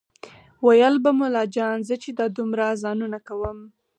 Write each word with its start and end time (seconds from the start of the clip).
ویل 0.65 0.95
به 1.03 1.11
ملا 1.19 1.43
جان 1.55 1.77
زه 1.89 1.95
چې 2.03 2.09
دا 2.19 2.25
دومره 2.37 2.63
اذانونه 2.73 3.19
کوم 3.27 3.59